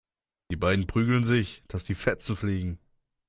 [0.49, 2.79] Die beiden prügeln sich, dass die Fetzen fliegen.